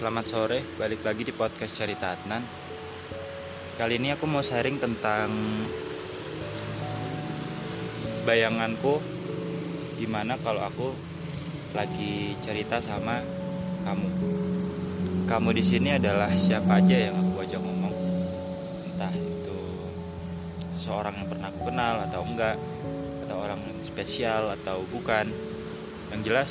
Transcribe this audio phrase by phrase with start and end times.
[0.00, 2.40] Selamat sore, balik lagi di podcast Cerita Adnan.
[3.76, 5.28] Kali ini aku mau sharing tentang
[8.24, 8.96] Bayanganku
[10.00, 10.96] Gimana kalau aku
[11.76, 13.20] lagi cerita sama
[13.84, 14.08] kamu.
[15.28, 17.92] Kamu di sini adalah siapa aja yang aku ajak ngomong?
[18.88, 19.58] Entah itu
[20.80, 22.56] seorang yang pernah aku kenal atau enggak
[23.28, 25.28] Atau orang spesial atau bukan.
[26.16, 26.48] Yang jelas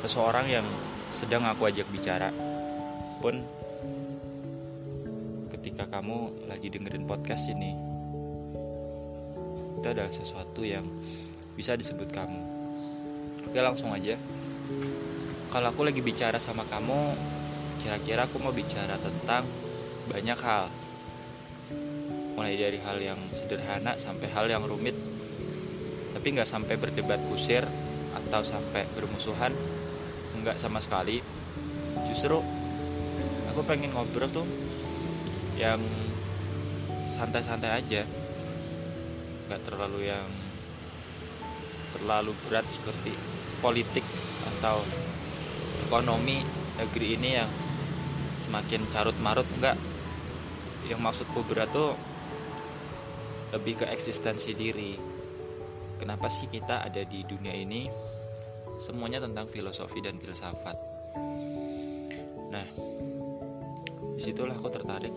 [0.00, 0.64] seseorang yang
[1.12, 2.32] sedang aku ajak bicara
[3.20, 3.44] pun
[5.52, 7.76] ketika kamu lagi dengerin podcast ini
[9.76, 10.84] itu adalah sesuatu yang
[11.56, 12.40] bisa disebut kamu.
[13.48, 14.16] Oke langsung aja.
[15.52, 17.16] Kalau aku lagi bicara sama kamu
[17.80, 19.44] kira-kira aku mau bicara tentang
[20.08, 20.68] banyak hal.
[22.40, 24.96] Mulai dari hal yang sederhana sampai hal yang rumit.
[26.16, 27.64] Tapi nggak sampai berdebat kusir
[28.16, 29.52] atau sampai bermusuhan
[30.40, 31.20] enggak sama sekali.
[32.08, 32.40] Justru
[33.52, 34.48] aku pengen ngobrol tuh
[35.60, 35.80] yang
[37.12, 38.02] santai-santai aja.
[39.46, 40.26] Nggak terlalu yang
[41.94, 43.12] terlalu berat seperti
[43.60, 44.06] politik
[44.56, 44.80] atau
[45.84, 46.40] ekonomi
[46.80, 47.50] negeri ini yang
[48.48, 49.76] semakin carut marut enggak
[50.88, 51.92] yang maksudku berat tuh
[53.52, 54.96] lebih ke eksistensi diri.
[56.00, 58.09] Kenapa sih kita ada di dunia ini
[58.80, 60.76] semuanya tentang filosofi dan filsafat.
[62.48, 62.66] Nah
[64.16, 65.12] di situlah aku tertarik.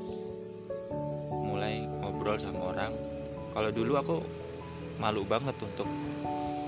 [1.31, 2.91] Mulai ngobrol sama orang.
[3.55, 4.15] Kalau dulu aku
[4.99, 5.87] malu banget untuk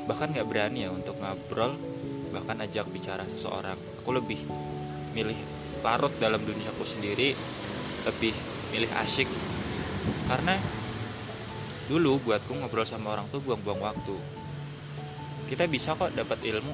[0.08, 1.76] bahkan nggak berani ya untuk ngobrol
[2.32, 3.78] bahkan ajak bicara seseorang.
[4.02, 4.40] Aku lebih
[5.12, 5.38] milih
[5.86, 7.38] larut dalam dunia aku sendiri
[8.10, 8.34] lebih
[8.74, 9.30] milih asyik
[10.26, 10.58] karena
[11.86, 14.18] dulu buatku ngobrol sama orang tuh buang-buang waktu
[15.46, 16.74] kita bisa kok dapat ilmu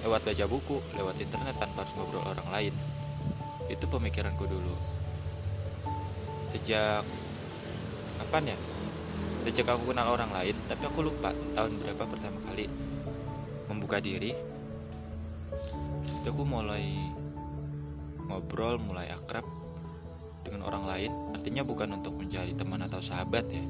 [0.00, 2.74] lewat baca buku lewat internet tanpa harus ngobrol orang lain.
[3.68, 4.74] Itu pemikiranku dulu.
[6.54, 7.04] Sejak
[8.22, 8.58] kapan ya?
[9.44, 12.64] Sejak aku kenal orang lain tapi aku lupa tahun berapa pertama kali
[13.68, 14.32] membuka diri.
[16.22, 16.86] Itu aku mulai
[18.30, 19.44] ngobrol mulai akrab
[20.46, 21.12] dengan orang lain.
[21.36, 23.64] Artinya bukan untuk menjadi teman atau sahabat ya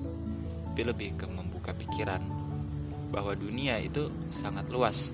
[0.81, 2.40] tapi lebih ke membuka pikiran
[3.10, 5.10] bahwa dunia itu sangat luas.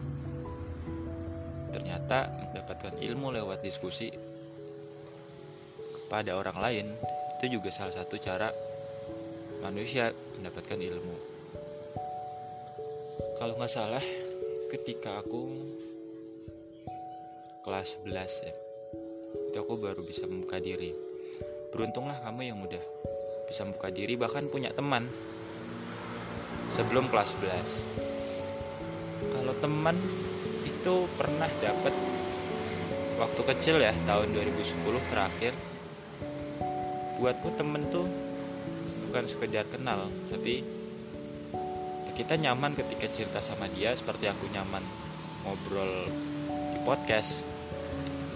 [1.72, 4.12] Ternyata mendapatkan ilmu lewat diskusi
[6.06, 6.86] kepada orang lain
[7.36, 8.48] itu juga salah satu cara
[9.60, 11.16] manusia mendapatkan ilmu.
[13.36, 14.04] Kalau nggak salah,
[14.72, 15.44] ketika aku
[17.66, 18.54] kelas 11 ya,
[19.52, 20.96] itu aku baru bisa membuka diri.
[21.74, 22.80] Beruntunglah kamu yang udah
[23.50, 25.04] bisa membuka diri bahkan punya teman
[26.75, 27.97] sebelum kelas 11
[29.47, 29.97] kalau teman
[30.66, 31.94] itu pernah dapat
[33.16, 35.53] waktu kecil ya tahun 2010 terakhir.
[37.16, 38.05] Buatku temen tuh
[39.09, 40.60] bukan sekedar kenal tapi
[42.06, 44.84] ya kita nyaman ketika cerita sama dia seperti aku nyaman
[45.47, 46.10] ngobrol
[46.75, 47.47] di podcast.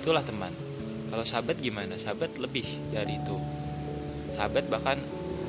[0.01, 0.55] Itulah teman.
[1.11, 1.99] Kalau sahabat gimana?
[1.99, 2.65] Sahabat lebih
[2.95, 3.37] dari itu.
[4.33, 4.97] Sahabat bahkan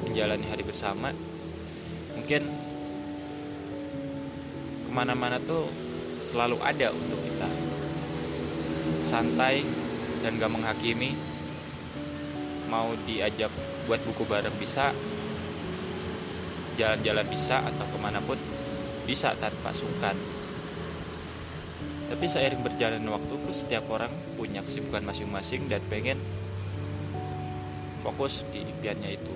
[0.03, 1.13] menjalani hari bersama.
[2.17, 2.70] Mungkin
[4.91, 5.71] ke mana-mana tuh
[6.19, 7.47] selalu ada untuk kita.
[9.07, 9.63] Santai
[10.19, 11.15] dan gak menghakimi.
[12.67, 13.47] Mau diajak
[13.87, 14.91] buat buku bareng bisa
[16.75, 18.35] jalan-jalan bisa atau ke mana pun
[19.07, 20.19] bisa tanpa sungkan.
[22.11, 26.19] Tapi seiring berjalan waktu setiap orang punya kesibukan masing-masing dan pengen
[28.03, 29.33] fokus di impiannya itu.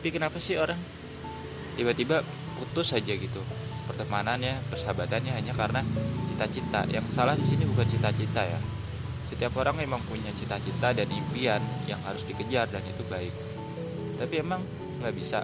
[0.00, 0.80] Tapi kenapa sih orang
[1.76, 2.24] tiba-tiba
[2.56, 3.44] putus saja gitu
[3.88, 5.80] pertemanannya persahabatannya hanya karena
[6.28, 6.84] cita-cita.
[6.92, 8.60] Yang salah di sini bukan cita-cita ya.
[9.32, 13.32] Setiap orang memang punya cita-cita dan impian yang harus dikejar dan itu baik.
[14.20, 14.60] Tapi emang
[15.00, 15.42] nggak bisa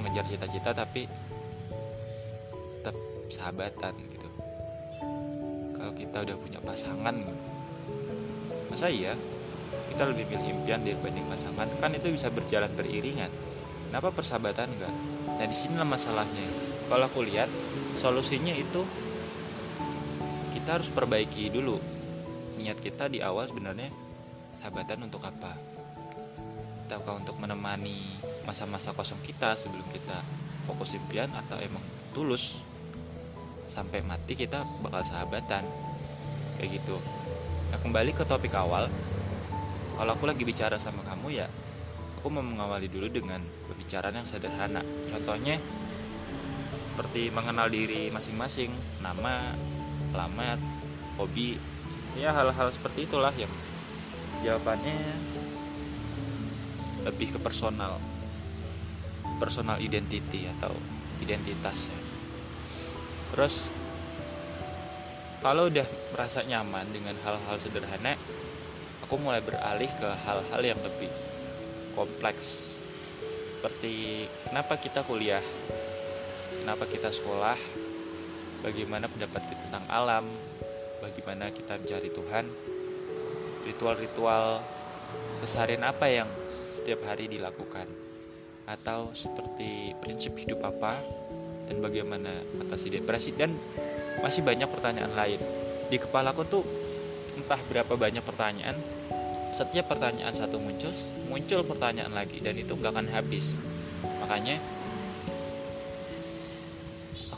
[0.00, 1.04] mengejar cita-cita tapi
[2.80, 2.96] tetap
[3.28, 4.28] sahabatan gitu.
[5.76, 7.14] Kalau kita udah punya pasangan
[8.72, 9.12] masa iya?
[9.92, 11.68] Kita lebih pilih impian dibanding pasangan.
[11.76, 13.28] Kan itu bisa berjalan beriringan.
[13.92, 14.94] Kenapa persahabatan enggak
[15.42, 17.50] nah di sini masalahnya kalau aku lihat
[17.98, 18.82] solusinya itu
[20.56, 21.78] kita harus perbaiki dulu
[22.62, 23.90] niat kita di awal sebenarnya
[24.54, 25.50] sahabatan untuk apa?
[26.86, 27.98] Ataukah untuk menemani
[28.46, 30.18] masa-masa kosong kita sebelum kita
[30.68, 31.82] fokus impian atau emang
[32.12, 32.62] tulus
[33.66, 35.64] sampai mati kita bakal sahabatan?
[36.60, 36.96] Kayak gitu.
[37.74, 38.86] Nah kembali ke topik awal.
[39.98, 41.46] Kalau aku lagi bicara sama kamu ya
[42.22, 44.78] aku mau mengawali dulu dengan pembicaraan yang sederhana.
[45.10, 45.58] Contohnya
[46.92, 48.68] seperti mengenal diri masing-masing,
[49.00, 49.56] nama,
[50.12, 50.60] alamat,
[51.16, 51.56] hobi,
[52.20, 53.48] ya hal-hal seperti itulah yang
[54.44, 55.00] jawabannya
[57.08, 57.96] lebih ke personal.
[59.40, 60.70] Personal identity atau
[61.24, 62.00] identitas ya.
[63.32, 63.72] Terus
[65.40, 68.14] kalau udah merasa nyaman dengan hal-hal sederhana
[69.02, 71.08] aku mulai beralih ke hal-hal yang lebih
[71.96, 72.76] kompleks.
[73.58, 75.42] Seperti kenapa kita kuliah
[76.62, 77.58] kenapa kita sekolah
[78.62, 80.22] bagaimana pendapat kita tentang alam
[81.02, 82.46] bagaimana kita mencari Tuhan
[83.66, 84.62] ritual-ritual
[85.42, 87.90] keseharian apa yang setiap hari dilakukan
[88.70, 91.02] atau seperti prinsip hidup apa
[91.66, 92.30] dan bagaimana
[92.62, 93.50] atasi depresi dan
[94.22, 95.42] masih banyak pertanyaan lain.
[95.90, 96.62] Di kepalaku tuh
[97.34, 98.78] entah berapa banyak pertanyaan
[99.50, 100.94] setiap pertanyaan satu muncul
[101.28, 103.58] muncul pertanyaan lagi dan itu nggak akan habis.
[104.22, 104.62] Makanya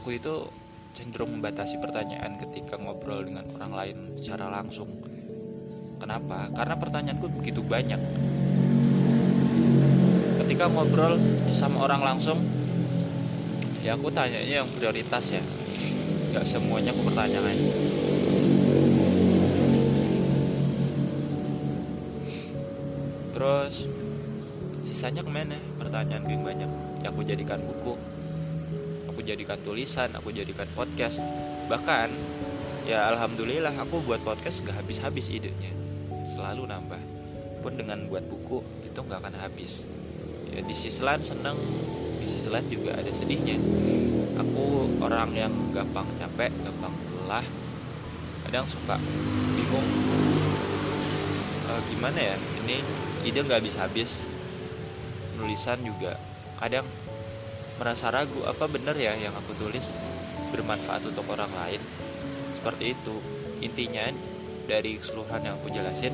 [0.05, 0.37] aku itu
[0.93, 4.85] cenderung membatasi pertanyaan ketika ngobrol dengan orang lain secara langsung.
[5.97, 6.53] Kenapa?
[6.53, 7.97] Karena pertanyaanku begitu banyak.
[10.45, 11.17] Ketika ngobrol
[11.49, 12.37] sama orang langsung,
[13.81, 15.41] ya aku tanyanya yang prioritas ya.
[16.37, 17.57] Gak semuanya aku pertanyakan.
[23.33, 23.89] Terus
[24.85, 25.57] sisanya ke mana?
[25.81, 26.71] Pertanyaan yang banyak.
[27.01, 27.97] Ya aku jadikan buku
[29.25, 31.25] jadikan tulisan aku jadikan podcast.
[31.67, 32.09] Bahkan
[32.85, 35.73] ya alhamdulillah aku buat podcast gak habis-habis idenya.
[36.29, 37.01] Selalu nambah.
[37.65, 39.89] Pun dengan buat buku itu nggak akan habis.
[40.53, 41.57] Ya di sisi lain seneng
[42.21, 43.57] di sisi lain juga ada sedihnya.
[44.45, 46.93] Aku orang yang gampang capek gampang
[47.25, 47.45] lelah
[48.45, 49.01] kadang suka
[49.57, 49.89] bingung.
[51.65, 52.85] E, gimana ya ini
[53.25, 54.29] ide nggak habis-habis.
[55.41, 56.21] Nulisan juga
[56.61, 56.85] kadang
[57.81, 60.07] merasa ragu apa benar ya yang aku tulis
[60.55, 61.83] bermanfaat untuk orang lain?
[62.61, 63.17] Seperti itu.
[63.65, 64.07] Intinya
[64.65, 66.13] dari keseluruhan yang aku jelasin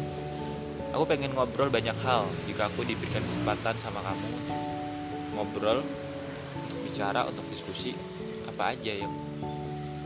[0.90, 4.30] aku pengen ngobrol banyak hal jika aku diberikan kesempatan sama kamu
[5.38, 5.80] ngobrol
[6.66, 7.94] untuk bicara untuk diskusi
[8.50, 9.12] apa aja yang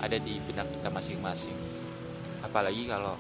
[0.05, 1.57] ada di benak kita masing-masing.
[2.45, 3.17] Apalagi kalau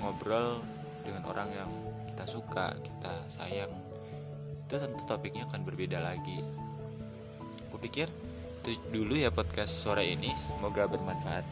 [0.00, 0.64] ngobrol
[1.04, 1.70] dengan orang yang
[2.08, 3.70] kita suka kita sayang
[4.66, 6.40] itu tentu topiknya akan berbeda lagi
[7.76, 8.08] aku pikir
[8.64, 11.44] itu dulu ya podcast sore ini semoga bermanfaat